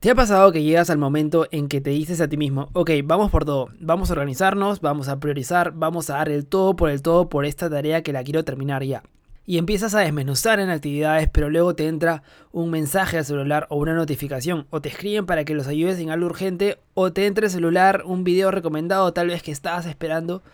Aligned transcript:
¿Te 0.00 0.12
ha 0.12 0.14
pasado 0.14 0.52
que 0.52 0.62
llegas 0.62 0.90
al 0.90 0.98
momento 0.98 1.48
en 1.50 1.66
que 1.66 1.80
te 1.80 1.90
dices 1.90 2.20
a 2.20 2.28
ti 2.28 2.36
mismo, 2.36 2.68
ok, 2.72 2.90
vamos 3.02 3.32
por 3.32 3.44
todo, 3.44 3.70
vamos 3.80 4.10
a 4.10 4.12
organizarnos, 4.12 4.80
vamos 4.80 5.08
a 5.08 5.18
priorizar, 5.18 5.72
vamos 5.72 6.08
a 6.08 6.18
dar 6.18 6.28
el 6.28 6.46
todo 6.46 6.76
por 6.76 6.90
el 6.90 7.02
todo 7.02 7.28
por 7.28 7.44
esta 7.44 7.68
tarea 7.68 8.04
que 8.04 8.12
la 8.12 8.22
quiero 8.22 8.44
terminar 8.44 8.84
ya? 8.84 9.02
Y 9.44 9.58
empiezas 9.58 9.96
a 9.96 9.98
desmenuzar 9.98 10.60
en 10.60 10.70
actividades, 10.70 11.28
pero 11.28 11.50
luego 11.50 11.74
te 11.74 11.88
entra 11.88 12.22
un 12.52 12.70
mensaje 12.70 13.18
al 13.18 13.24
celular 13.24 13.66
o 13.70 13.76
una 13.76 13.92
notificación, 13.92 14.68
o 14.70 14.80
te 14.80 14.88
escriben 14.88 15.26
para 15.26 15.44
que 15.44 15.54
los 15.54 15.66
ayudes 15.66 15.98
en 15.98 16.10
algo 16.10 16.26
urgente, 16.26 16.78
o 16.94 17.12
te 17.12 17.26
entra 17.26 17.46
el 17.46 17.50
celular 17.50 18.04
un 18.06 18.22
video 18.22 18.52
recomendado 18.52 19.12
tal 19.12 19.26
vez 19.26 19.42
que 19.42 19.50
estabas 19.50 19.84
esperando, 19.84 20.44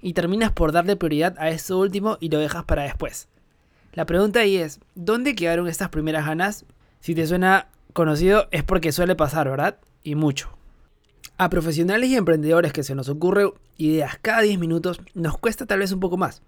y 0.00 0.14
terminas 0.14 0.52
por 0.52 0.72
darle 0.72 0.96
prioridad 0.96 1.34
a 1.38 1.50
eso 1.50 1.78
último 1.78 2.16
y 2.18 2.30
lo 2.30 2.38
dejas 2.38 2.64
para 2.64 2.84
después. 2.84 3.28
La 3.92 4.06
pregunta 4.06 4.40
ahí 4.40 4.56
es, 4.56 4.80
¿dónde 4.94 5.34
quedaron 5.34 5.68
estas 5.68 5.90
primeras 5.90 6.24
ganas? 6.24 6.64
Si 7.00 7.14
te 7.14 7.26
suena 7.26 7.68
conocido 7.96 8.46
es 8.52 8.62
porque 8.62 8.92
suele 8.92 9.16
pasar, 9.16 9.50
¿verdad? 9.50 9.78
Y 10.04 10.14
mucho. 10.14 10.50
A 11.38 11.50
profesionales 11.50 12.08
y 12.10 12.16
emprendedores 12.16 12.72
que 12.72 12.84
se 12.84 12.94
nos 12.94 13.08
ocurre 13.08 13.50
ideas 13.76 14.18
cada 14.22 14.42
10 14.42 14.58
minutos 14.58 15.00
nos 15.14 15.36
cuesta 15.38 15.66
tal 15.66 15.80
vez 15.80 15.90
un 15.90 16.00
poco 16.00 16.16
más. 16.16 16.42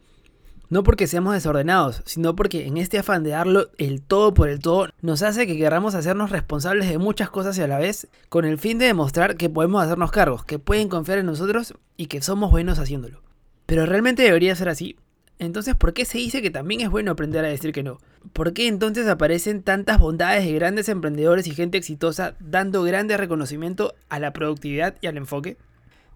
No 0.70 0.82
porque 0.82 1.06
seamos 1.06 1.32
desordenados, 1.32 2.02
sino 2.04 2.36
porque 2.36 2.66
en 2.66 2.76
este 2.76 2.98
afán 2.98 3.24
de 3.24 3.30
darlo 3.30 3.70
el 3.78 4.02
todo 4.02 4.34
por 4.34 4.50
el 4.50 4.60
todo 4.60 4.88
nos 5.00 5.22
hace 5.22 5.46
que 5.46 5.56
queramos 5.56 5.94
hacernos 5.94 6.30
responsables 6.30 6.88
de 6.88 6.98
muchas 6.98 7.30
cosas 7.30 7.56
y 7.56 7.62
a 7.62 7.66
la 7.66 7.78
vez 7.78 8.08
con 8.28 8.44
el 8.44 8.58
fin 8.58 8.78
de 8.78 8.84
demostrar 8.84 9.36
que 9.36 9.48
podemos 9.48 9.82
hacernos 9.82 10.10
cargos, 10.10 10.44
que 10.44 10.58
pueden 10.58 10.90
confiar 10.90 11.18
en 11.18 11.26
nosotros 11.26 11.72
y 11.96 12.06
que 12.06 12.20
somos 12.20 12.50
buenos 12.50 12.78
haciéndolo. 12.78 13.22
Pero 13.64 13.86
realmente 13.86 14.22
debería 14.22 14.54
ser 14.54 14.68
así. 14.68 14.96
Entonces, 15.38 15.76
¿por 15.76 15.92
qué 15.94 16.04
se 16.04 16.18
dice 16.18 16.42
que 16.42 16.50
también 16.50 16.80
es 16.80 16.90
bueno 16.90 17.12
aprender 17.12 17.44
a 17.44 17.48
decir 17.48 17.72
que 17.72 17.84
no? 17.84 17.98
¿Por 18.32 18.52
qué 18.52 18.66
entonces 18.66 19.06
aparecen 19.06 19.62
tantas 19.62 20.00
bondades 20.00 20.44
de 20.44 20.52
grandes 20.52 20.88
emprendedores 20.88 21.46
y 21.46 21.54
gente 21.54 21.78
exitosa 21.78 22.34
dando 22.40 22.82
grande 22.82 23.16
reconocimiento 23.16 23.94
a 24.08 24.18
la 24.18 24.32
productividad 24.32 24.96
y 25.00 25.06
al 25.06 25.16
enfoque? 25.16 25.56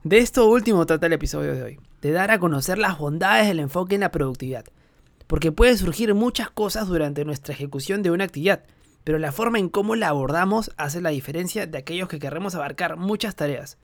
De 0.02 0.18
esto 0.18 0.48
último 0.48 0.84
trata 0.86 1.06
el 1.06 1.12
episodio 1.12 1.54
de 1.54 1.62
hoy, 1.62 1.80
de 2.00 2.10
dar 2.10 2.32
a 2.32 2.40
conocer 2.40 2.78
las 2.78 2.98
bondades 2.98 3.46
del 3.46 3.60
enfoque 3.60 3.94
en 3.94 4.00
la 4.00 4.10
productividad. 4.10 4.64
Porque 5.28 5.52
pueden 5.52 5.78
surgir 5.78 6.12
muchas 6.14 6.50
cosas 6.50 6.88
durante 6.88 7.24
nuestra 7.24 7.54
ejecución 7.54 8.02
de 8.02 8.10
una 8.10 8.24
actividad, 8.24 8.64
pero 9.04 9.20
la 9.20 9.30
forma 9.30 9.60
en 9.60 9.68
cómo 9.68 9.94
la 9.94 10.08
abordamos 10.08 10.72
hace 10.76 11.00
la 11.00 11.10
diferencia 11.10 11.68
de 11.68 11.78
aquellos 11.78 12.08
que 12.08 12.18
queremos 12.18 12.56
abarcar 12.56 12.96
muchas 12.96 13.36
tareas 13.36 13.78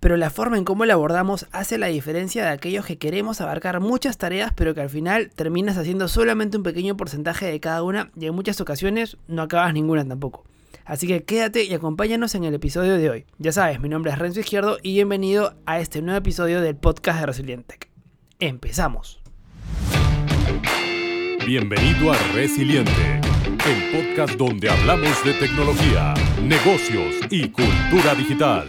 pero 0.00 0.16
la 0.16 0.30
forma 0.30 0.58
en 0.58 0.64
cómo 0.64 0.84
la 0.84 0.94
abordamos 0.94 1.46
hace 1.52 1.78
la 1.78 1.86
diferencia 1.86 2.44
de 2.44 2.50
aquellos 2.50 2.86
que 2.86 2.98
queremos 2.98 3.40
abarcar 3.40 3.80
muchas 3.80 4.18
tareas, 4.18 4.52
pero 4.54 4.74
que 4.74 4.80
al 4.80 4.90
final 4.90 5.30
terminas 5.34 5.76
haciendo 5.76 6.08
solamente 6.08 6.56
un 6.56 6.62
pequeño 6.62 6.96
porcentaje 6.96 7.46
de 7.46 7.60
cada 7.60 7.82
una 7.82 8.10
y 8.16 8.26
en 8.26 8.34
muchas 8.34 8.60
ocasiones 8.60 9.16
no 9.28 9.42
acabas 9.42 9.72
ninguna 9.72 10.06
tampoco. 10.06 10.44
Así 10.84 11.08
que 11.08 11.24
quédate 11.24 11.64
y 11.64 11.74
acompáñanos 11.74 12.34
en 12.34 12.44
el 12.44 12.54
episodio 12.54 12.96
de 12.96 13.10
hoy. 13.10 13.26
Ya 13.38 13.50
sabes, 13.52 13.80
mi 13.80 13.88
nombre 13.88 14.12
es 14.12 14.18
Renzo 14.18 14.40
Izquierdo 14.40 14.78
y 14.82 14.94
bienvenido 14.94 15.54
a 15.66 15.80
este 15.80 16.00
nuevo 16.00 16.18
episodio 16.18 16.60
del 16.60 16.76
podcast 16.76 17.20
de 17.20 17.26
Resilientec. 17.26 17.88
Empezamos. 18.38 19.20
Bienvenido 21.44 22.12
a 22.12 22.16
Resiliente, 22.34 23.20
el 23.66 24.04
podcast 24.04 24.34
donde 24.34 24.68
hablamos 24.68 25.24
de 25.24 25.32
tecnología, 25.34 26.14
negocios 26.42 27.16
y 27.30 27.48
cultura 27.48 28.14
digital. 28.16 28.68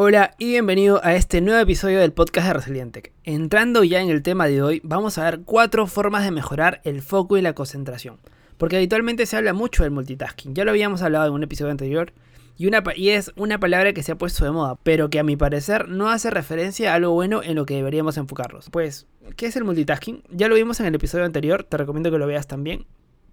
Hola 0.00 0.36
y 0.38 0.50
bienvenido 0.50 1.00
a 1.02 1.16
este 1.16 1.40
nuevo 1.40 1.58
episodio 1.58 1.98
del 1.98 2.12
podcast 2.12 2.46
de 2.46 2.52
Resiliente. 2.52 3.12
Entrando 3.24 3.82
ya 3.82 4.00
en 4.00 4.10
el 4.10 4.22
tema 4.22 4.46
de 4.46 4.62
hoy, 4.62 4.80
vamos 4.84 5.18
a 5.18 5.24
ver 5.24 5.40
cuatro 5.44 5.88
formas 5.88 6.22
de 6.22 6.30
mejorar 6.30 6.80
el 6.84 7.02
foco 7.02 7.36
y 7.36 7.42
la 7.42 7.52
concentración. 7.52 8.18
Porque 8.58 8.76
habitualmente 8.76 9.26
se 9.26 9.36
habla 9.36 9.54
mucho 9.54 9.82
del 9.82 9.90
multitasking, 9.90 10.54
ya 10.54 10.64
lo 10.64 10.70
habíamos 10.70 11.02
hablado 11.02 11.26
en 11.26 11.32
un 11.32 11.42
episodio 11.42 11.72
anterior, 11.72 12.12
y, 12.56 12.68
una, 12.68 12.84
y 12.94 13.08
es 13.08 13.32
una 13.34 13.58
palabra 13.58 13.92
que 13.92 14.04
se 14.04 14.12
ha 14.12 14.18
puesto 14.18 14.44
de 14.44 14.52
moda, 14.52 14.76
pero 14.84 15.10
que 15.10 15.18
a 15.18 15.24
mi 15.24 15.36
parecer 15.36 15.88
no 15.88 16.10
hace 16.10 16.30
referencia 16.30 16.92
a 16.92 16.94
algo 16.94 17.10
bueno 17.10 17.42
en 17.42 17.56
lo 17.56 17.66
que 17.66 17.74
deberíamos 17.74 18.18
enfocarnos. 18.18 18.70
Pues, 18.70 19.08
¿qué 19.34 19.46
es 19.46 19.56
el 19.56 19.64
multitasking? 19.64 20.22
Ya 20.30 20.46
lo 20.46 20.54
vimos 20.54 20.78
en 20.78 20.86
el 20.86 20.94
episodio 20.94 21.24
anterior, 21.24 21.64
te 21.64 21.76
recomiendo 21.76 22.12
que 22.12 22.18
lo 22.18 22.26
veas 22.28 22.46
también. 22.46 22.86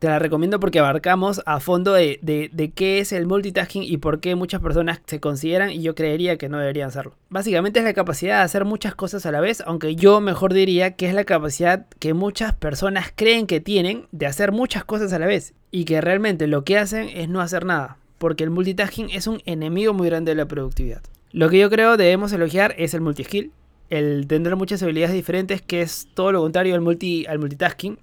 Te 0.05 0.11
la 0.11 0.19
recomiendo 0.19 0.59
porque 0.59 0.77
abarcamos 0.77 1.41
a 1.47 1.59
fondo 1.59 1.91
de, 1.93 2.71
qué 2.75 2.99
es 2.99 3.11
el 3.11 3.25
multitasking 3.25 3.81
y 3.81 3.97
por 3.97 4.19
qué 4.19 4.35
muchas 4.35 4.61
personas 4.61 5.01
se 5.07 5.19
consideran 5.19 5.71
y 5.71 5.81
yo 5.81 5.95
creería 5.95 6.37
que 6.37 6.47
no 6.47 6.59
deberían 6.59 6.89
hacerlo. 6.89 7.15
Básicamente 7.29 7.79
es 7.79 7.85
la 7.85 7.95
capacidad 7.95 8.37
de 8.37 8.43
hacer 8.43 8.65
muchas 8.65 8.93
cosas 8.93 9.25
a 9.25 9.31
la 9.31 9.41
vez, 9.41 9.63
aunque 9.65 9.95
yo 9.95 10.21
mejor 10.21 10.53
diría 10.53 10.91
que 10.91 11.07
es 11.07 11.15
la 11.15 11.23
capacidad 11.23 11.87
que 11.97 12.13
muchas 12.13 12.53
personas 12.53 13.11
creen 13.15 13.47
que 13.47 13.61
tienen 13.61 14.05
de 14.11 14.27
hacer 14.27 14.51
muchas 14.51 14.85
cosas 14.85 15.11
a 15.11 15.17
la 15.17 15.25
vez 15.25 15.55
y 15.71 15.85
que 15.85 15.99
realmente 16.01 16.45
lo 16.45 16.63
que 16.65 16.77
hacen 16.77 17.09
es 17.09 17.27
no 17.27 17.41
hacer 17.41 17.65
nada, 17.65 17.97
porque 18.19 18.43
el 18.43 18.51
multitasking 18.51 19.09
es 19.09 19.25
un 19.25 19.41
enemigo 19.47 19.95
muy 19.95 20.07
grande 20.07 20.33
de 20.33 20.35
la 20.35 20.45
productividad. 20.45 21.01
Lo 21.31 21.49
que 21.49 21.57
yo 21.57 21.71
creo 21.71 21.97
debemos 21.97 22.31
elogiar 22.31 22.75
es 22.77 22.93
el 22.93 23.01
multiskill, 23.01 23.51
el 23.89 24.27
tener 24.27 24.55
muchas 24.55 24.83
habilidades 24.83 25.15
diferentes, 25.15 25.63
que 25.63 25.81
es 25.81 26.07
todo 26.13 26.31
lo 26.31 26.41
contrario 26.41 26.75
al, 26.75 26.81
multi, 26.81 27.25
al 27.25 27.39
multitasking, 27.39 27.97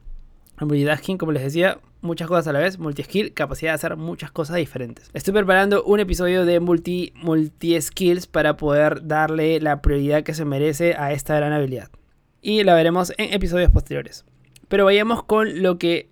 multitasking, 0.66 1.18
como 1.18 1.32
les 1.32 1.42
decía, 1.42 1.78
muchas 2.02 2.28
cosas 2.28 2.48
a 2.48 2.52
la 2.52 2.58
vez, 2.58 2.78
multi-skill, 2.78 3.32
capacidad 3.32 3.70
de 3.70 3.76
hacer 3.76 3.96
muchas 3.96 4.30
cosas 4.30 4.56
diferentes. 4.56 5.10
Estoy 5.14 5.32
preparando 5.32 5.82
un 5.84 6.00
episodio 6.00 6.44
de 6.44 6.60
multi, 6.60 7.12
multi 7.16 7.80
skills 7.80 8.26
para 8.26 8.56
poder 8.56 9.06
darle 9.06 9.60
la 9.60 9.80
prioridad 9.80 10.22
que 10.22 10.34
se 10.34 10.44
merece 10.44 10.94
a 10.94 11.12
esta 11.12 11.36
gran 11.36 11.52
habilidad. 11.52 11.88
Y 12.42 12.64
la 12.64 12.74
veremos 12.74 13.12
en 13.16 13.32
episodios 13.32 13.70
posteriores. 13.70 14.24
Pero 14.68 14.84
vayamos 14.84 15.22
con 15.22 15.62
lo 15.62 15.78
que 15.78 16.10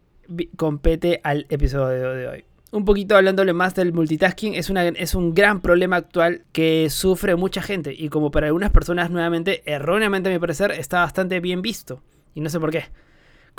compete 0.57 1.21
al 1.25 1.47
episodio 1.51 2.13
de 2.13 2.29
hoy. 2.29 2.45
Un 2.73 2.85
poquito 2.85 3.17
hablándole 3.17 3.53
más 3.53 3.75
del 3.75 3.93
multitasking, 3.93 4.55
es, 4.55 4.71
una, 4.71 4.87
es 4.87 5.17
un 5.17 5.35
gran 5.35 5.61
problema 5.61 5.97
actual 5.97 6.45
que 6.53 6.89
sufre 6.89 7.35
mucha 7.35 7.63
gente 7.63 7.93
y 7.93 8.09
como 8.11 8.31
para 8.31 8.47
algunas 8.47 8.71
personas 8.71 9.11
nuevamente, 9.11 9.63
erróneamente 9.67 10.29
a 10.29 10.33
mi 10.33 10.39
parecer, 10.39 10.71
está 10.71 11.01
bastante 11.01 11.41
bien 11.41 11.63
visto. 11.63 12.01
Y 12.33 12.41
no 12.41 12.49
sé 12.49 12.61
por 12.61 12.71
qué. 12.71 12.85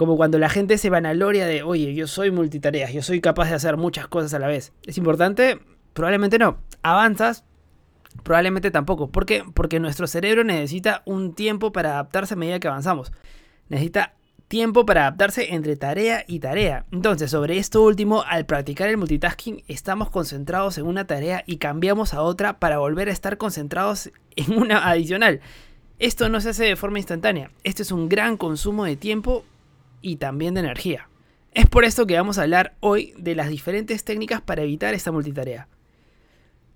Como 0.02 0.18
cuando 0.18 0.40
la 0.40 0.50
gente 0.50 0.80
se 0.80 0.90
vanagloria 0.90 1.46
de, 1.46 1.62
oye, 1.62 1.94
yo 1.94 2.08
soy 2.08 2.32
multitareas, 2.32 2.92
yo 2.92 3.04
soy 3.04 3.22
capaz 3.22 3.50
de 3.50 3.54
hacer 3.54 3.78
muchas 3.78 4.08
cosas 4.08 4.34
a 4.34 4.40
la 4.40 4.48
vez. 4.48 4.74
¿Es 4.88 4.98
importante? 4.98 5.60
Probablemente 5.94 6.40
no. 6.40 6.58
¿Avanzas? 6.82 7.44
Probablemente 8.24 8.72
tampoco. 8.72 9.12
¿Por 9.12 9.28
qué? 9.28 9.44
Porque 9.54 9.80
nuestro 9.80 10.08
cerebro 10.08 10.44
necesita 10.44 11.04
un 11.06 11.36
tiempo 11.36 11.72
para 11.72 11.92
adaptarse 11.92 12.34
a 12.34 12.38
medida 12.38 12.60
que 12.60 12.68
avanzamos. 12.68 13.12
Necesita 13.70 14.16
tiempo 14.48 14.88
para 14.88 15.02
adaptarse 15.02 15.54
entre 15.54 15.76
tarea 15.76 16.26
y 16.28 16.40
tarea. 16.40 16.88
Entonces, 16.92 17.30
sobre 17.30 17.60
esto 17.60 17.84
último, 17.84 18.24
al 18.24 18.48
practicar 18.48 18.90
el 18.90 18.98
multitasking, 18.98 19.64
estamos 19.68 20.10
concentrados 20.10 20.80
en 20.80 20.88
una 20.88 21.06
tarea 21.06 21.44
y 21.46 21.58
cambiamos 21.58 22.16
a 22.16 22.24
otra 22.24 22.58
para 22.58 22.80
volver 22.80 23.08
a 23.08 23.12
estar 23.12 23.38
concentrados 23.38 24.10
en 24.36 24.58
una 24.58 24.90
adicional. 24.90 25.42
Esto 26.00 26.28
no 26.28 26.42
se 26.42 26.50
hace 26.50 26.66
de 26.66 26.76
forma 26.76 26.98
instantánea. 26.98 27.52
Esto 27.64 27.84
es 27.84 27.92
un 27.92 28.10
gran 28.10 28.36
consumo 28.36 28.86
de 28.86 28.96
tiempo 28.96 29.46
y 30.02 30.18
también 30.18 30.54
de 30.54 30.62
energía. 30.62 31.10
Es 31.54 31.68
por 31.68 31.84
esto 31.84 32.08
que 32.08 32.16
vamos 32.16 32.38
a 32.38 32.44
hablar 32.44 32.76
hoy 32.80 33.14
de 33.18 33.36
las 33.36 33.50
diferentes 33.50 34.04
técnicas 34.04 34.42
para 34.42 34.62
evitar 34.62 34.94
esta 34.94 35.12
multitarea. 35.12 35.68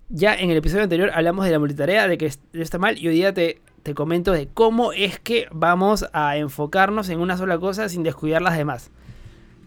Ya 0.09 0.35
en 0.35 0.51
el 0.51 0.57
episodio 0.57 0.83
anterior 0.83 1.11
hablamos 1.13 1.45
de 1.45 1.51
la 1.51 1.59
multitarea, 1.59 2.07
de 2.07 2.17
que 2.17 2.31
está 2.53 2.77
mal, 2.77 2.97
y 2.97 3.07
hoy 3.07 3.15
día 3.15 3.33
te, 3.33 3.61
te 3.83 3.93
comento 3.93 4.31
de 4.31 4.47
cómo 4.47 4.91
es 4.91 5.19
que 5.19 5.47
vamos 5.51 6.05
a 6.13 6.37
enfocarnos 6.37 7.09
en 7.09 7.19
una 7.19 7.37
sola 7.37 7.57
cosa 7.57 7.89
sin 7.89 8.03
descuidar 8.03 8.41
las 8.41 8.57
demás. 8.57 8.91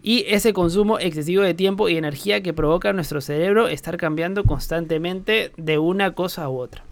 Y 0.02 0.24
ese 0.28 0.52
consumo 0.52 0.98
excesivo 0.98 1.42
de 1.42 1.54
tiempo 1.54 1.88
y 1.88 1.96
energía 1.96 2.42
que 2.42 2.52
provoca 2.52 2.92
nuestro 2.92 3.20
cerebro 3.20 3.68
estar 3.68 3.96
cambiando 3.96 4.44
constantemente 4.44 5.52
de 5.56 5.78
una 5.78 6.14
cosa 6.14 6.48
u 6.48 6.58
otra. 6.58 6.84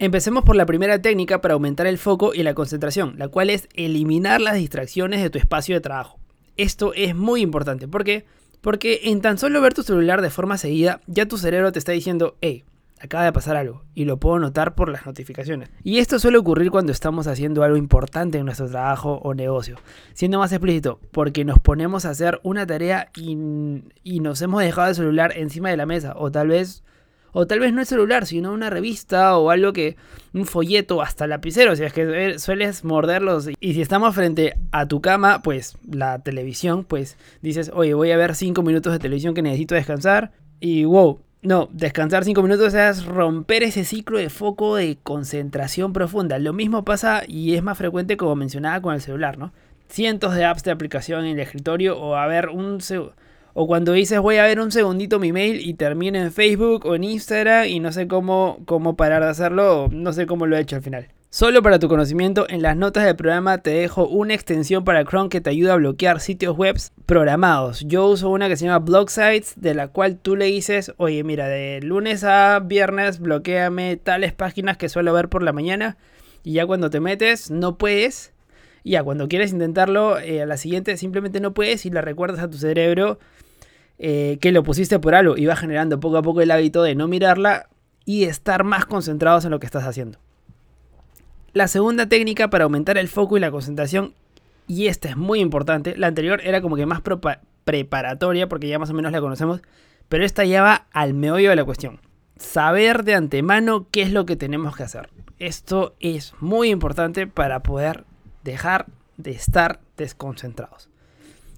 Empecemos 0.00 0.44
por 0.44 0.54
la 0.54 0.64
primera 0.64 1.02
técnica 1.02 1.40
para 1.40 1.54
aumentar 1.54 1.88
el 1.88 1.98
foco 1.98 2.32
y 2.32 2.44
la 2.44 2.54
concentración, 2.54 3.14
la 3.18 3.26
cual 3.26 3.50
es 3.50 3.68
eliminar 3.74 4.40
las 4.40 4.54
distracciones 4.54 5.20
de 5.20 5.28
tu 5.28 5.38
espacio 5.38 5.74
de 5.74 5.80
trabajo. 5.80 6.20
Esto 6.56 6.92
es 6.94 7.16
muy 7.16 7.40
importante, 7.40 7.88
¿por 7.88 8.04
qué? 8.04 8.24
Porque 8.60 9.00
en 9.04 9.20
tan 9.20 9.38
solo 9.38 9.60
ver 9.60 9.74
tu 9.74 9.82
celular 9.82 10.22
de 10.22 10.30
forma 10.30 10.56
seguida, 10.56 11.00
ya 11.08 11.26
tu 11.26 11.36
cerebro 11.36 11.72
te 11.72 11.80
está 11.80 11.90
diciendo, 11.90 12.36
hey, 12.40 12.62
acaba 13.00 13.24
de 13.24 13.32
pasar 13.32 13.56
algo, 13.56 13.82
y 13.92 14.04
lo 14.04 14.18
puedo 14.18 14.38
notar 14.38 14.76
por 14.76 14.88
las 14.88 15.04
notificaciones. 15.04 15.68
Y 15.82 15.98
esto 15.98 16.20
suele 16.20 16.38
ocurrir 16.38 16.70
cuando 16.70 16.92
estamos 16.92 17.26
haciendo 17.26 17.64
algo 17.64 17.76
importante 17.76 18.38
en 18.38 18.44
nuestro 18.44 18.68
trabajo 18.68 19.14
o 19.24 19.34
negocio. 19.34 19.78
Siendo 20.14 20.38
más 20.38 20.52
explícito, 20.52 21.00
porque 21.10 21.44
nos 21.44 21.58
ponemos 21.58 22.04
a 22.04 22.10
hacer 22.10 22.38
una 22.44 22.64
tarea 22.68 23.10
y, 23.16 23.36
y 24.04 24.20
nos 24.20 24.40
hemos 24.42 24.62
dejado 24.62 24.90
el 24.90 24.94
celular 24.94 25.32
encima 25.36 25.70
de 25.70 25.76
la 25.76 25.86
mesa, 25.86 26.14
o 26.16 26.30
tal 26.30 26.46
vez 26.46 26.84
O 27.32 27.46
tal 27.46 27.60
vez 27.60 27.72
no 27.72 27.80
el 27.80 27.86
celular, 27.86 28.26
sino 28.26 28.52
una 28.52 28.70
revista 28.70 29.36
o 29.36 29.50
algo 29.50 29.72
que. 29.72 29.96
un 30.32 30.46
folleto, 30.46 31.02
hasta 31.02 31.26
lapicero, 31.26 31.74
si 31.76 31.84
es 31.84 31.92
que 31.92 32.38
sueles 32.38 32.84
morderlos. 32.84 33.48
Y 33.60 33.74
si 33.74 33.82
estamos 33.82 34.14
frente 34.14 34.54
a 34.72 34.86
tu 34.86 35.00
cama, 35.00 35.42
pues 35.42 35.76
la 35.90 36.20
televisión, 36.20 36.84
pues 36.84 37.16
dices, 37.42 37.70
oye, 37.74 37.94
voy 37.94 38.10
a 38.10 38.16
ver 38.16 38.34
5 38.34 38.62
minutos 38.62 38.92
de 38.92 38.98
televisión 38.98 39.34
que 39.34 39.42
necesito 39.42 39.74
descansar. 39.74 40.32
Y 40.60 40.84
wow, 40.84 41.20
no, 41.40 41.68
descansar 41.72 42.24
5 42.24 42.42
minutos 42.42 42.74
es 42.74 43.04
romper 43.04 43.62
ese 43.62 43.84
ciclo 43.84 44.18
de 44.18 44.28
foco 44.28 44.74
de 44.74 44.98
concentración 45.02 45.92
profunda. 45.92 46.38
Lo 46.38 46.52
mismo 46.52 46.84
pasa 46.84 47.22
y 47.26 47.54
es 47.54 47.62
más 47.62 47.78
frecuente 47.78 48.16
como 48.16 48.34
mencionaba 48.34 48.82
con 48.82 48.94
el 48.94 49.00
celular, 49.00 49.38
¿no? 49.38 49.52
Cientos 49.88 50.34
de 50.34 50.44
apps 50.44 50.64
de 50.64 50.72
aplicación 50.72 51.24
en 51.24 51.32
el 51.32 51.40
escritorio 51.40 51.98
o 51.98 52.16
a 52.16 52.26
ver 52.26 52.48
un 52.48 52.80
o 53.60 53.66
cuando 53.66 53.92
dices 53.92 54.20
voy 54.20 54.36
a 54.36 54.44
ver 54.44 54.60
un 54.60 54.70
segundito 54.70 55.18
mi 55.18 55.32
mail 55.32 55.60
y 55.60 55.74
termino 55.74 56.16
en 56.16 56.30
Facebook 56.30 56.86
o 56.86 56.94
en 56.94 57.02
Instagram 57.02 57.66
y 57.66 57.80
no 57.80 57.90
sé 57.90 58.06
cómo, 58.06 58.60
cómo 58.66 58.96
parar 58.96 59.24
de 59.24 59.30
hacerlo 59.30 59.86
o 59.86 59.88
no 59.88 60.12
sé 60.12 60.26
cómo 60.26 60.46
lo 60.46 60.56
he 60.56 60.60
hecho 60.60 60.76
al 60.76 60.82
final. 60.82 61.08
Solo 61.30 61.60
para 61.60 61.80
tu 61.80 61.88
conocimiento, 61.88 62.46
en 62.48 62.62
las 62.62 62.76
notas 62.76 63.04
del 63.04 63.16
programa 63.16 63.58
te 63.58 63.70
dejo 63.70 64.06
una 64.06 64.32
extensión 64.32 64.84
para 64.84 65.04
Chrome 65.04 65.28
que 65.28 65.40
te 65.40 65.50
ayuda 65.50 65.72
a 65.72 65.76
bloquear 65.76 66.20
sitios 66.20 66.56
web 66.56 66.76
programados. 67.04 67.80
Yo 67.80 68.06
uso 68.06 68.30
una 68.30 68.46
que 68.48 68.56
se 68.56 68.66
llama 68.66 68.78
Block 68.78 69.08
Sites, 69.08 69.54
de 69.56 69.74
la 69.74 69.88
cual 69.88 70.18
tú 70.18 70.36
le 70.36 70.44
dices, 70.44 70.92
oye, 70.96 71.24
mira, 71.24 71.48
de 71.48 71.80
lunes 71.82 72.22
a 72.22 72.60
viernes 72.60 73.18
bloqueame 73.18 73.96
tales 73.96 74.32
páginas 74.32 74.76
que 74.76 74.88
suelo 74.88 75.12
ver 75.12 75.28
por 75.28 75.42
la 75.42 75.52
mañana. 75.52 75.96
Y 76.44 76.52
ya 76.52 76.64
cuando 76.64 76.90
te 76.90 77.00
metes, 77.00 77.50
no 77.50 77.76
puedes. 77.76 78.32
Y 78.84 78.92
ya 78.92 79.02
cuando 79.02 79.26
quieres 79.26 79.50
intentarlo, 79.50 80.20
eh, 80.20 80.42
a 80.42 80.46
la 80.46 80.56
siguiente 80.58 80.96
simplemente 80.96 81.40
no 81.40 81.54
puedes 81.54 81.84
y 81.86 81.90
le 81.90 82.00
recuerdas 82.02 82.38
a 82.38 82.48
tu 82.48 82.56
cerebro 82.56 83.18
eh, 83.98 84.38
que 84.40 84.52
lo 84.52 84.62
pusiste 84.62 84.98
por 84.98 85.14
algo 85.14 85.36
y 85.36 85.46
va 85.46 85.56
generando 85.56 85.98
poco 85.98 86.18
a 86.18 86.22
poco 86.22 86.40
el 86.40 86.50
hábito 86.50 86.82
de 86.82 86.94
no 86.94 87.08
mirarla 87.08 87.68
y 88.04 88.24
estar 88.24 88.64
más 88.64 88.86
concentrados 88.86 89.44
en 89.44 89.50
lo 89.50 89.60
que 89.60 89.66
estás 89.66 89.84
haciendo. 89.84 90.18
La 91.52 91.66
segunda 91.66 92.08
técnica 92.08 92.48
para 92.48 92.64
aumentar 92.64 92.96
el 92.98 93.08
foco 93.08 93.36
y 93.36 93.40
la 93.40 93.50
concentración, 93.50 94.14
y 94.66 94.86
esta 94.86 95.08
es 95.08 95.16
muy 95.16 95.40
importante, 95.40 95.96
la 95.96 96.06
anterior 96.06 96.40
era 96.44 96.60
como 96.60 96.76
que 96.76 96.86
más 96.86 97.02
preparatoria 97.64 98.48
porque 98.48 98.68
ya 98.68 98.78
más 98.78 98.90
o 98.90 98.94
menos 98.94 99.12
la 99.12 99.20
conocemos, 99.20 99.62
pero 100.08 100.24
esta 100.24 100.44
ya 100.44 100.62
va 100.62 100.86
al 100.92 101.14
meollo 101.14 101.50
de 101.50 101.56
la 101.56 101.64
cuestión. 101.64 102.00
Saber 102.36 103.02
de 103.02 103.14
antemano 103.14 103.88
qué 103.90 104.02
es 104.02 104.12
lo 104.12 104.26
que 104.26 104.36
tenemos 104.36 104.76
que 104.76 104.84
hacer. 104.84 105.10
Esto 105.38 105.96
es 105.98 106.34
muy 106.40 106.70
importante 106.70 107.26
para 107.26 107.62
poder 107.62 108.04
dejar 108.44 108.86
de 109.16 109.32
estar 109.32 109.80
desconcentrados. 109.96 110.88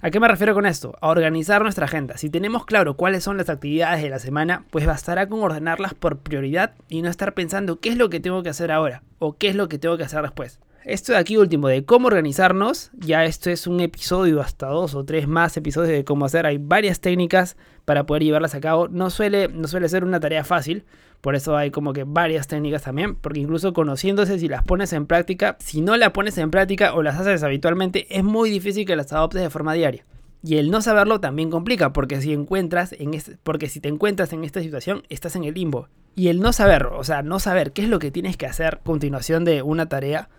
¿A 0.03 0.11
qué 0.11 0.19
me 0.19 0.29
refiero 0.29 0.55
con 0.55 0.65
esto? 0.65 0.97
A 1.03 1.09
organizar 1.09 1.63
nuestra 1.63 1.85
agenda. 1.85 2.17
Si 2.17 2.31
tenemos 2.31 2.65
claro 2.65 2.95
cuáles 2.95 3.23
son 3.23 3.37
las 3.37 3.51
actividades 3.51 4.03
de 4.03 4.09
la 4.09 4.19
semana, 4.19 4.65
pues 4.71 4.87
bastará 4.87 5.29
con 5.29 5.43
ordenarlas 5.43 5.93
por 5.93 6.21
prioridad 6.21 6.73
y 6.89 7.03
no 7.03 7.11
estar 7.11 7.35
pensando 7.35 7.81
qué 7.81 7.91
es 7.91 7.99
lo 7.99 8.09
que 8.09 8.19
tengo 8.19 8.43
que 8.43 8.49
hacer 8.49 8.73
ahora 8.73 9.03
o 9.19 9.37
qué 9.37 9.51
es 9.51 9.57
lo 9.57 9.69
que 9.69 9.79
tengo 9.79 9.99
que 9.99 10.05
hacer 10.05 10.23
después. 10.23 10.59
Esto 10.85 11.13
de 11.13 11.19
aquí 11.19 11.37
último 11.37 11.69
de 11.69 11.85
cómo 11.85 12.07
organizarnos, 12.07 12.91
ya 12.95 13.27
esto 13.27 13.51
es 13.51 13.67
un 13.67 13.81
episodio, 13.81 14.41
hasta 14.41 14.67
dos 14.69 14.95
o 14.95 15.05
tres 15.05 15.29
más 15.29 15.55
episodios 15.59 15.93
de 15.93 16.05
cómo 16.05 16.25
hacer. 16.25 16.47
Hay 16.47 16.57
varias 16.57 17.01
técnicas 17.01 17.59
para 17.85 18.07
poder 18.07 18.23
llevarlas 18.23 18.55
a 18.55 18.61
cabo. 18.61 18.89
No 18.89 19.11
suele, 19.11 19.49
no 19.49 19.69
suele 19.69 19.91
ser 19.91 20.05
una 20.05 20.21
tarea 20.21 20.43
fácil, 20.43 20.85
por 21.21 21.35
eso 21.35 21.55
hay 21.55 21.71
como 21.71 21.93
que 21.93 22.05
varias 22.05 22.49
técnicas 22.49 22.83
también, 22.83 23.15
porque 23.15 23.41
incluso 23.41 23.75
conociéndose 23.75 24.39
si 24.39 24.49
las 24.49 24.63
pones 24.63 24.95
en 24.95 25.05
práctica, 25.05 25.59
si 25.61 25.83
no 25.83 25.99
las 25.99 26.13
pones 26.13 26.39
en 26.39 26.51
práctica 26.51 26.95
o 26.95 27.03
las 27.03 27.21
haces 27.21 27.43
habitualmente, 27.43 28.07
es 28.17 28.25
muy 28.25 28.49
difícil 28.49 28.87
que 28.87 28.97
las 28.97 29.13
adoptes 29.13 29.43
de 29.43 29.51
forma 29.51 29.75
diaria. 29.75 30.07
Y 30.43 30.57
el 30.57 30.71
no 30.71 30.81
saberlo 30.81 31.21
también 31.21 31.51
complica, 31.51 31.93
porque 31.93 32.23
si 32.23 32.33
encuentras 32.33 32.95
en 32.99 33.13
este, 33.13 33.37
porque 33.43 33.69
si 33.69 33.81
te 33.81 33.91
encuentras 33.91 34.33
en 34.33 34.45
esta 34.45 34.63
situación, 34.63 35.03
estás 35.11 35.37
en 35.37 35.45
el 35.45 35.53
limbo. 35.53 35.89
Y 36.17 36.29
el 36.29 36.41
no 36.41 36.55
saber, 36.55 36.87
o 36.87 37.05
sea, 37.05 37.21
no 37.23 37.39
saber 37.39 37.73
qué 37.73 37.83
es 37.83 37.89
lo 37.91 37.99
que 37.99 38.11
tienes 38.11 38.39
que 38.39 38.47
hacer 38.47 38.77
a 38.77 38.83
continuación 38.83 39.45
de 39.45 39.61
una 39.61 39.91
tarea, 39.91 40.31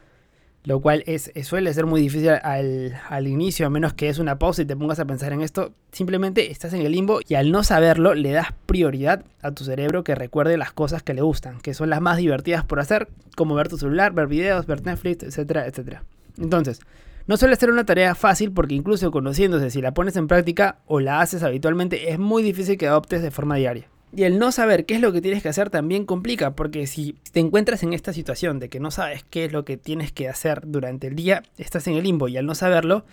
lo 0.63 0.79
cual 0.79 1.03
es, 1.07 1.31
suele 1.43 1.73
ser 1.73 1.85
muy 1.85 2.01
difícil 2.01 2.29
al, 2.29 3.27
inicio, 3.27 3.65
a 3.65 3.69
menos 3.69 3.93
que 3.93 4.09
es 4.09 4.19
una 4.19 4.37
pausa 4.37 4.61
y 4.61 4.65
te 4.65 4.75
pongas 4.75 4.99
a 4.99 5.05
pensar 5.05 5.33
en 5.33 5.41
esto. 5.41 5.73
Simplemente 5.91 6.51
estás 6.51 6.73
en 6.73 6.81
el 6.81 6.91
limbo 6.91 7.19
y 7.27 7.35
al 7.35 7.51
no 7.51 7.63
saberlo 7.63 8.13
le 8.13 8.31
das 8.31 8.49
prioridad 8.65 9.25
a 9.41 9.51
tu 9.51 9.63
cerebro 9.63 10.03
que 10.03 10.13
recuerde 10.13 10.57
las 10.57 10.71
cosas 10.71 11.01
que 11.01 11.13
le 11.13 11.21
gustan, 11.21 11.59
que 11.61 11.73
son 11.73 11.89
las 11.89 12.01
más 12.01 12.17
divertidas 12.17 12.63
por 12.63 12.79
hacer, 12.79 13.07
como 13.35 13.55
ver 13.55 13.69
tu 13.69 13.77
celular, 13.77 14.13
ver 14.13 14.27
videos, 14.27 14.67
ver 14.67 14.85
Netflix, 14.85 15.23
etcétera, 15.23 15.65
etcétera. 15.65 16.03
Entonces, 16.37 16.79
no 17.27 17.37
suele 17.37 17.55
ser 17.55 17.71
una 17.71 17.85
tarea 17.85 18.13
fácil 18.13 18.51
porque 18.51 18.75
incluso 18.75 19.11
conociéndose 19.11 19.71
si 19.71 19.81
la 19.81 19.93
pones 19.93 20.15
en 20.15 20.27
práctica 20.27 20.77
o 20.85 20.99
la 20.99 21.21
haces 21.21 21.43
habitualmente 21.43 22.11
es 22.11 22.19
muy 22.19 22.43
difícil 22.43 22.77
que 22.77 22.87
adoptes 22.87 23.21
de 23.21 23.31
forma 23.31 23.55
diaria. 23.55 23.90
Y 24.13 24.23
el 24.23 24.39
no 24.39 24.51
saber 24.51 24.85
qué 24.85 24.95
es 24.95 25.01
lo 25.01 25.13
que 25.13 25.21
tienes 25.21 25.41
que 25.41 25.49
hacer 25.49 25.69
también 25.69 26.05
complica, 26.05 26.51
porque 26.51 26.85
si 26.85 27.15
te 27.31 27.39
encuentras 27.39 27.81
en 27.83 27.93
esta 27.93 28.11
situación 28.11 28.59
de 28.59 28.67
que 28.67 28.81
no 28.81 28.91
sabes 28.91 29.23
qué 29.29 29.45
es 29.45 29.53
lo 29.53 29.63
que 29.63 29.77
tienes 29.77 30.11
que 30.11 30.27
hacer 30.27 30.63
durante 30.65 31.07
el 31.07 31.15
día, 31.15 31.43
estás 31.57 31.87
en 31.87 31.95
el 31.95 32.03
limbo 32.03 32.27
y 32.27 32.35
al 32.35 32.45
no 32.45 32.53
saberlo, 32.53 33.05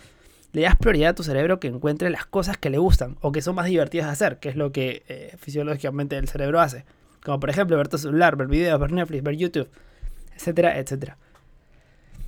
le 0.51 0.63
das 0.63 0.75
prioridad 0.75 1.11
a 1.11 1.15
tu 1.15 1.23
cerebro 1.23 1.59
que 1.59 1.67
encuentre 1.67 2.09
las 2.09 2.25
cosas 2.25 2.57
que 2.57 2.69
le 2.69 2.79
gustan 2.79 3.15
o 3.21 3.31
que 3.31 3.41
son 3.41 3.55
más 3.55 3.67
divertidas 3.67 4.07
de 4.07 4.11
hacer, 4.11 4.39
que 4.39 4.49
es 4.49 4.57
lo 4.57 4.73
que 4.73 5.03
eh, 5.07 5.35
fisiológicamente 5.37 6.17
el 6.17 6.27
cerebro 6.27 6.59
hace. 6.59 6.83
Como 7.23 7.39
por 7.39 7.49
ejemplo 7.49 7.77
ver 7.77 7.87
tu 7.87 7.97
celular, 7.97 8.35
ver 8.35 8.47
videos, 8.47 8.79
ver 8.79 8.91
Netflix, 8.91 9.23
ver 9.23 9.37
YouTube, 9.37 9.69
etcétera, 10.35 10.79
etcétera. 10.79 11.17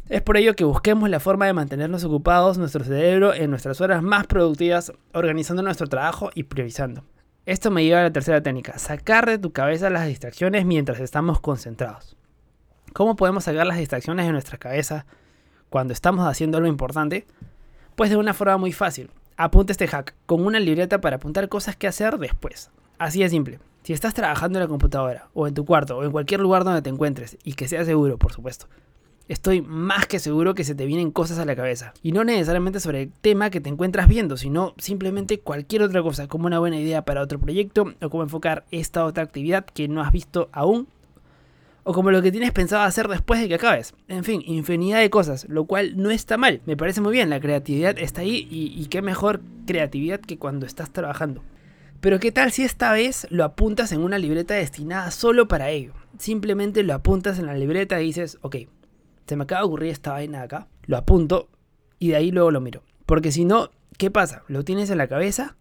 Es 0.08 0.22
por 0.22 0.38
ello 0.38 0.56
que 0.56 0.64
busquemos 0.64 1.10
la 1.10 1.20
forma 1.20 1.46
de 1.46 1.54
mantenernos 1.54 2.04
ocupados 2.04 2.58
nuestro 2.58 2.84
cerebro 2.84 3.34
en 3.34 3.50
nuestras 3.50 3.82
horas 3.82 4.04
más 4.04 4.28
productivas, 4.28 4.94
organizando 5.14 5.62
nuestro 5.62 5.88
trabajo 5.88 6.32
y 6.36 6.44
priorizando. 6.44 7.04
Esto 7.48 7.72
me 7.72 7.84
lleva 7.84 8.02
a 8.02 8.04
la 8.04 8.14
tercera 8.14 8.44
técnica, 8.44 8.78
sacar 8.78 9.26
de 9.26 9.40
tu 9.40 9.52
cabeza 9.52 9.90
las 9.90 10.06
distracciones 10.06 10.64
mientras 10.64 11.00
estamos 11.00 11.40
concentrados. 11.40 12.16
¿Cómo 12.94 13.16
podemos 13.16 13.46
sacar 13.46 13.66
las 13.66 13.78
distracciones 13.78 14.28
de 14.28 14.32
nuestra 14.32 14.60
cabeza 14.60 15.08
cuando 15.72 15.92
estamos 15.92 16.28
haciendo 16.28 16.58
algo 16.58 16.70
importante? 16.70 17.26
Pues 17.96 18.12
de 18.12 18.18
una 18.18 18.36
forma 18.36 18.58
muy 18.58 18.72
fácil. 18.72 19.10
Apunta 19.38 19.72
este 19.72 19.88
hack 19.88 20.14
con 20.28 20.46
una 20.46 20.60
libreta 20.60 21.02
para 21.02 21.16
apuntar 21.16 21.50
cosas 21.50 21.76
que 21.76 21.88
hacer 21.88 22.20
después. 22.20 22.70
Así 23.00 23.22
de 23.22 23.30
simple. 23.30 23.60
Si 23.82 23.94
estás 23.94 24.14
trabajando 24.14 24.60
en 24.60 24.66
la 24.66 24.70
computadora, 24.70 25.30
o 25.34 25.48
en 25.48 25.56
tu 25.56 25.66
cuarto, 25.66 25.98
o 25.98 26.04
en 26.04 26.12
cualquier 26.12 26.42
lugar 26.42 26.64
donde 26.64 26.84
te 26.84 26.92
encuentres, 26.92 27.40
y 27.44 27.54
que 27.54 27.68
sea 27.68 27.84
seguro, 27.86 28.20
por 28.20 28.34
supuesto, 28.34 28.68
estoy 29.32 29.62
más 29.62 30.08
que 30.08 30.20
seguro 30.20 30.56
que 30.56 30.66
se 30.66 30.76
te 30.76 30.86
vienen 30.86 31.10
cosas 31.10 31.40
a 31.40 31.46
la 31.46 31.56
cabeza. 31.56 31.94
Y 32.04 32.12
no 32.12 32.26
necesariamente 32.26 32.82
sobre 32.82 33.04
el 33.04 33.12
tema 33.22 33.50
que 33.50 33.62
te 33.62 33.70
encuentras 33.70 34.10
viendo, 34.10 34.36
sino 34.36 34.74
simplemente 34.78 35.40
cualquier 35.40 35.84
otra 35.84 36.04
cosa, 36.04 36.28
como 36.28 36.48
una 36.48 36.60
buena 36.60 36.78
idea 36.78 37.06
para 37.06 37.22
otro 37.22 37.40
proyecto, 37.40 37.94
o 38.02 38.10
cómo 38.10 38.24
enfocar 38.24 38.66
esta 38.72 39.06
otra 39.06 39.24
actividad 39.24 39.66
que 39.66 39.88
no 39.88 40.02
has 40.02 40.12
visto 40.12 40.50
aún, 40.52 40.90
o 41.84 41.94
como 41.94 42.12
lo 42.12 42.22
que 42.22 42.32
tienes 42.34 42.52
pensado 42.52 42.84
hacer 42.84 43.08
después 43.08 43.40
de 43.40 43.48
que 43.48 43.56
acabes. 43.56 43.94
En 44.10 44.26
fin, 44.26 44.44
infinidad 44.46 45.00
de 45.00 45.10
cosas, 45.10 45.48
lo 45.48 45.64
cual 45.64 45.94
no 45.96 46.12
está 46.12 46.36
mal, 46.36 46.60
me 46.66 46.76
parece 46.76 47.00
muy 47.00 47.14
bien, 47.14 47.30
la 47.30 47.40
creatividad 47.40 47.98
está 48.00 48.22
ahí 48.22 48.48
y, 48.52 48.74
y 48.78 48.88
qué 48.88 49.02
mejor 49.02 49.42
creatividad 49.66 50.20
que 50.20 50.38
cuando 50.38 50.66
estás 50.66 50.92
trabajando. 50.92 51.42
Pero 52.02 52.20
qué 52.20 52.34
tal 52.34 52.52
si 52.52 52.64
esta 52.64 52.92
vez 52.92 53.28
lo 53.30 53.46
apuntas 53.46 53.94
en 53.94 54.02
una 54.02 54.18
libreta 54.18 54.56
destinada 54.56 55.10
solo 55.10 55.48
para 55.48 55.70
ello. 55.70 55.94
Simplemente 56.18 56.84
lo 56.84 56.94
apuntas 56.94 57.40
en 57.40 57.46
la 57.46 57.54
libreta 57.54 58.02
y 58.02 58.08
dices, 58.08 58.38
ok, 58.42 58.58
se 59.28 59.36
me 59.36 59.44
acaba 59.44 59.62
de 59.62 59.68
ocurrir 59.68 59.92
esta 59.92 60.14
vaina 60.14 60.42
acá, 60.42 60.68
lo 60.84 60.98
apunto 60.98 61.50
y 62.00 62.10
de 62.10 62.16
ahí 62.16 62.32
luego 62.32 62.52
lo 62.52 62.62
miro. 62.62 62.84
Porque 63.06 63.32
si 63.32 63.46
no, 63.46 63.72
¿qué 63.98 64.12
pasa? 64.12 64.44
Lo 64.48 64.64
tienes 64.64 64.90
en 64.90 64.98
la 64.98 65.08
cabeza 65.08 65.56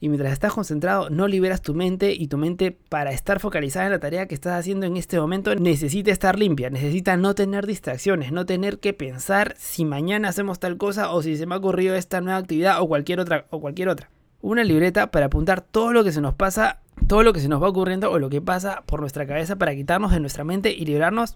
y 0.00 0.08
mientras 0.08 0.32
estás 0.32 0.52
concentrado 0.52 1.10
no 1.10 1.26
liberas 1.26 1.62
tu 1.62 1.74
mente 1.74 2.12
y 2.12 2.28
tu 2.28 2.38
mente 2.38 2.70
para 2.70 3.10
estar 3.10 3.40
focalizada 3.40 3.86
en 3.86 3.92
la 3.92 3.98
tarea 3.98 4.26
que 4.26 4.34
estás 4.34 4.58
haciendo 4.58 4.86
en 4.86 4.96
este 4.96 5.18
momento 5.18 5.54
necesita 5.54 6.10
estar 6.10 6.38
limpia, 6.38 6.70
necesita 6.70 7.16
no 7.16 7.34
tener 7.34 7.66
distracciones, 7.66 8.30
no 8.30 8.46
tener 8.46 8.78
que 8.78 8.92
pensar 8.92 9.54
si 9.58 9.84
mañana 9.84 10.28
hacemos 10.28 10.60
tal 10.60 10.76
cosa 10.76 11.10
o 11.10 11.22
si 11.22 11.36
se 11.36 11.46
me 11.46 11.54
ha 11.54 11.58
ocurrido 11.58 11.96
esta 11.96 12.20
nueva 12.20 12.38
actividad 12.38 12.80
o 12.80 12.88
cualquier 12.88 13.20
otra 13.20 13.46
o 13.50 13.60
cualquier 13.60 13.88
otra. 13.88 14.10
Una 14.40 14.62
libreta 14.62 15.10
para 15.10 15.26
apuntar 15.26 15.62
todo 15.62 15.92
lo 15.92 16.04
que 16.04 16.12
se 16.12 16.20
nos 16.20 16.34
pasa, 16.34 16.80
todo 17.08 17.24
lo 17.24 17.32
que 17.32 17.40
se 17.40 17.48
nos 17.48 17.60
va 17.60 17.68
ocurriendo 17.68 18.12
o 18.12 18.20
lo 18.20 18.30
que 18.30 18.40
pasa 18.40 18.84
por 18.86 19.00
nuestra 19.00 19.26
cabeza 19.26 19.56
para 19.56 19.74
quitarnos 19.74 20.12
de 20.12 20.20
nuestra 20.20 20.44
mente 20.44 20.72
y 20.72 20.84
liberarnos 20.84 21.34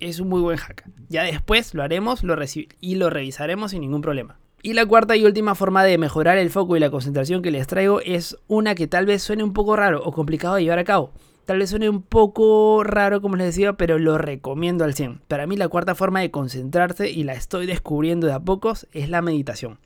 es 0.00 0.20
un 0.20 0.28
muy 0.28 0.40
buen 0.40 0.56
hack. 0.56 0.84
Ya 1.08 1.24
después 1.24 1.74
lo 1.74 1.82
haremos 1.82 2.22
lo 2.22 2.36
y 2.80 2.94
lo 2.96 3.10
revisaremos 3.10 3.70
sin 3.70 3.80
ningún 3.80 4.02
problema. 4.02 4.38
Y 4.64 4.74
la 4.74 4.86
cuarta 4.86 5.16
y 5.16 5.24
última 5.24 5.54
forma 5.54 5.82
de 5.82 5.98
mejorar 5.98 6.38
el 6.38 6.50
foco 6.50 6.76
y 6.76 6.80
la 6.80 6.90
concentración 6.90 7.42
que 7.42 7.50
les 7.50 7.66
traigo 7.66 8.00
es 8.00 8.36
una 8.46 8.74
que 8.74 8.86
tal 8.86 9.06
vez 9.06 9.22
suene 9.22 9.42
un 9.42 9.52
poco 9.52 9.74
raro 9.74 10.02
o 10.04 10.12
complicado 10.12 10.54
de 10.54 10.62
llevar 10.62 10.78
a 10.78 10.84
cabo. 10.84 11.12
Tal 11.46 11.58
vez 11.58 11.70
suene 11.70 11.88
un 11.88 12.02
poco 12.02 12.84
raro 12.84 13.20
como 13.20 13.34
les 13.34 13.48
decía, 13.48 13.72
pero 13.72 13.98
lo 13.98 14.18
recomiendo 14.18 14.84
al 14.84 14.94
100. 14.94 15.22
Para 15.26 15.48
mí 15.48 15.56
la 15.56 15.68
cuarta 15.68 15.96
forma 15.96 16.20
de 16.20 16.30
concentrarse 16.30 17.10
y 17.10 17.24
la 17.24 17.32
estoy 17.32 17.66
descubriendo 17.66 18.28
de 18.28 18.34
a 18.34 18.40
pocos 18.40 18.86
es 18.92 19.08
la 19.08 19.22
meditación. 19.22 19.80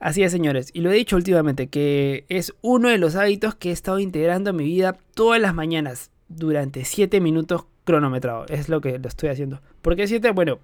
Así 0.00 0.22
es, 0.22 0.32
señores, 0.32 0.70
y 0.72 0.80
lo 0.80 0.90
he 0.90 0.94
dicho 0.94 1.16
últimamente, 1.16 1.68
que 1.68 2.24
es 2.28 2.54
uno 2.62 2.88
de 2.88 2.98
los 2.98 3.16
hábitos 3.16 3.54
que 3.54 3.70
he 3.70 3.72
estado 3.72 3.98
integrando 3.98 4.50
en 4.50 4.56
mi 4.56 4.64
vida 4.64 4.98
todas 5.14 5.40
las 5.40 5.54
mañanas 5.54 6.10
durante 6.28 6.84
7 6.84 7.20
minutos 7.20 7.66
cronometrado. 7.84 8.46
Es 8.48 8.68
lo 8.68 8.80
que 8.80 8.98
lo 8.98 9.08
estoy 9.08 9.28
haciendo. 9.28 9.60
¿Por 9.82 9.96
qué 9.96 10.06
7? 10.06 10.30
Bueno, 10.30 10.58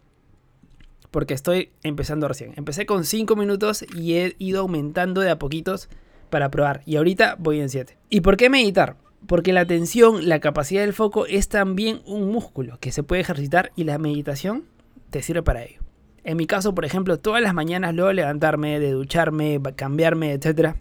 porque 1.11 1.35
estoy 1.35 1.71
empezando 1.83 2.29
recién. 2.29 2.53
Empecé 2.57 2.87
con 2.87 3.05
5 3.05 3.37
minutos 3.37 3.85
y 3.95 4.15
he 4.15 4.35
ido 4.39 4.61
aumentando 4.61 5.21
de 5.21 5.31
a 5.31 5.39
poquitos 5.39 5.89
para 6.31 6.51
probar. 6.51 6.83
Y 6.87 6.97
ahorita 6.97 7.37
voy 7.39 7.61
en 7.61 7.69
7. 7.69 7.97
¿Y 8.09 8.21
por 8.21 8.37
qué 8.37 8.49
meditar? 8.49 8.97
Porque 9.27 9.53
la 9.53 9.61
atención, 9.61 10.29
la 10.29 10.41
capacidad 10.41 10.83
del 10.83 10.95
foco 10.95 11.27
es 11.27 11.49
también 11.49 12.01
un 12.07 12.31
músculo 12.31 12.79
que 12.81 12.93
se 12.93 13.03
puede 13.03 13.21
ejercitar 13.21 13.71
y 13.77 13.85
la 13.85 13.99
meditación 13.99 14.65
te 15.11 15.23
sirve 15.23 15.43
para 15.43 15.65
ello. 15.65 15.81
En 16.25 16.37
mi 16.37 16.47
caso, 16.47 16.75
por 16.75 16.85
ejemplo, 16.85 17.19
todas 17.19 17.43
las 17.43 17.55
mañanas 17.55 17.95
luego 17.95 18.13
levantarme, 18.13 18.79
de 18.79 18.93
ducharme, 18.93 19.61
cambiarme, 19.77 20.33
etc., 20.33 20.77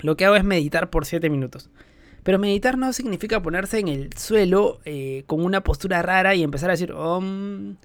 lo 0.00 0.16
que 0.16 0.24
hago 0.24 0.36
es 0.36 0.44
meditar 0.44 0.88
por 0.88 1.04
7 1.04 1.28
minutos. 1.28 1.70
Pero 2.22 2.38
meditar 2.38 2.78
no 2.78 2.92
significa 2.92 3.42
ponerse 3.42 3.78
en 3.78 3.88
el 3.88 4.10
suelo 4.16 4.80
eh, 4.84 5.24
con 5.26 5.44
una 5.44 5.62
postura 5.62 6.02
rara 6.02 6.34
y 6.34 6.42
empezar 6.42 6.70
a 6.70 6.74
decir, 6.74 6.92
no, 6.92 7.76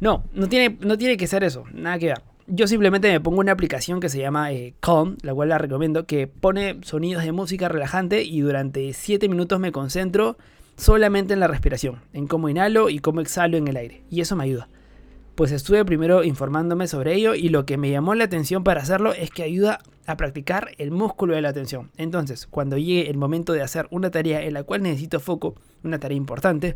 no 0.00 0.48
tiene, 0.48 0.78
no 0.80 0.96
tiene 0.96 1.16
que 1.16 1.26
ser 1.26 1.44
eso, 1.44 1.64
nada 1.72 1.98
que 1.98 2.06
ver. 2.06 2.22
Yo 2.46 2.66
simplemente 2.66 3.10
me 3.12 3.20
pongo 3.20 3.40
una 3.40 3.52
aplicación 3.52 4.00
que 4.00 4.08
se 4.08 4.18
llama 4.18 4.52
eh, 4.52 4.74
Calm, 4.80 5.18
la 5.22 5.34
cual 5.34 5.50
la 5.50 5.58
recomiendo, 5.58 6.06
que 6.06 6.26
pone 6.26 6.78
sonidos 6.82 7.22
de 7.24 7.32
música 7.32 7.68
relajante 7.68 8.22
y 8.22 8.40
durante 8.40 8.94
7 8.94 9.28
minutos 9.28 9.60
me 9.60 9.70
concentro 9.70 10.38
solamente 10.76 11.34
en 11.34 11.40
la 11.40 11.46
respiración, 11.46 12.00
en 12.14 12.26
cómo 12.26 12.48
inhalo 12.48 12.88
y 12.88 13.00
cómo 13.00 13.20
exhalo 13.20 13.58
en 13.58 13.68
el 13.68 13.76
aire. 13.76 14.02
Y 14.10 14.22
eso 14.22 14.34
me 14.34 14.44
ayuda 14.44 14.68
pues 15.38 15.52
estuve 15.52 15.84
primero 15.84 16.24
informándome 16.24 16.88
sobre 16.88 17.14
ello 17.14 17.36
y 17.36 17.48
lo 17.48 17.64
que 17.64 17.76
me 17.76 17.92
llamó 17.92 18.12
la 18.16 18.24
atención 18.24 18.64
para 18.64 18.82
hacerlo 18.82 19.12
es 19.12 19.30
que 19.30 19.44
ayuda 19.44 19.78
a 20.08 20.16
practicar 20.16 20.72
el 20.78 20.90
músculo 20.90 21.36
de 21.36 21.42
la 21.42 21.50
atención. 21.50 21.92
Entonces, 21.96 22.48
cuando 22.48 22.76
llegue 22.76 23.08
el 23.08 23.18
momento 23.18 23.52
de 23.52 23.62
hacer 23.62 23.86
una 23.92 24.10
tarea 24.10 24.42
en 24.42 24.54
la 24.54 24.64
cual 24.64 24.82
necesito 24.82 25.20
foco, 25.20 25.54
una 25.84 26.00
tarea 26.00 26.16
importante, 26.16 26.74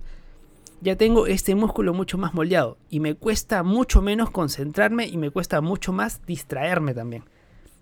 ya 0.81 0.95
tengo 0.95 1.27
este 1.27 1.57
músculo 1.57 1.93
mucho 1.93 2.19
más 2.19 2.35
moldeado 2.35 2.79
y 2.89 3.01
me 3.01 3.17
cuesta 3.17 3.65
mucho 3.65 4.01
menos 4.01 4.31
concentrarme 4.31 5.09
y 5.09 5.17
me 5.17 5.31
cuesta 5.31 5.61
mucho 5.61 5.93
más 5.93 6.25
distraerme 6.25 6.95
también. 6.95 7.25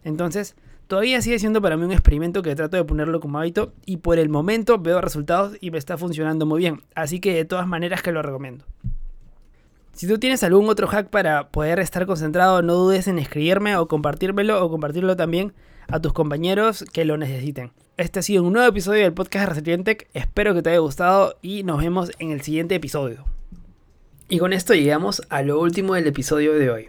Entonces, 0.02 0.56
todavía 0.86 1.20
sigue 1.20 1.38
siendo 1.38 1.60
para 1.60 1.76
mí 1.76 1.84
un 1.84 1.92
experimento 1.92 2.40
que 2.40 2.56
trato 2.56 2.78
de 2.78 2.84
ponerlo 2.84 3.20
como 3.20 3.38
hábito 3.38 3.74
y 3.84 3.98
por 3.98 4.18
el 4.18 4.30
momento 4.30 4.78
veo 4.78 5.02
resultados 5.02 5.58
y 5.60 5.72
me 5.72 5.76
está 5.76 5.98
funcionando 5.98 6.46
muy 6.46 6.60
bien. 6.60 6.80
Así 6.94 7.20
que 7.20 7.34
de 7.34 7.44
todas 7.44 7.66
maneras 7.66 8.00
que 8.00 8.12
lo 8.12 8.22
recomiendo. 8.22 8.64
Si 9.92 10.06
tú 10.06 10.18
tienes 10.18 10.42
algún 10.42 10.68
otro 10.68 10.86
hack 10.86 11.08
para 11.08 11.48
poder 11.50 11.78
estar 11.78 12.06
concentrado, 12.06 12.62
no 12.62 12.74
dudes 12.74 13.08
en 13.08 13.18
escribirme 13.18 13.76
o 13.76 13.88
compartírmelo 13.88 14.64
o 14.64 14.70
compartirlo 14.70 15.16
también 15.16 15.52
a 15.88 16.00
tus 16.00 16.12
compañeros 16.12 16.84
que 16.92 17.04
lo 17.04 17.16
necesiten. 17.16 17.72
Este 17.96 18.20
ha 18.20 18.22
sido 18.22 18.44
un 18.44 18.52
nuevo 18.52 18.68
episodio 18.68 19.02
del 19.02 19.12
podcast 19.12 19.48
de 19.48 19.54
Resilientec. 19.54 20.08
Espero 20.14 20.54
que 20.54 20.62
te 20.62 20.70
haya 20.70 20.78
gustado 20.78 21.36
y 21.42 21.64
nos 21.64 21.78
vemos 21.82 22.12
en 22.18 22.30
el 22.30 22.40
siguiente 22.40 22.76
episodio. 22.76 23.24
Y 24.28 24.38
con 24.38 24.52
esto 24.52 24.74
llegamos 24.74 25.22
a 25.28 25.42
lo 25.42 25.60
último 25.60 25.94
del 25.94 26.06
episodio 26.06 26.54
de 26.54 26.70
hoy. 26.70 26.88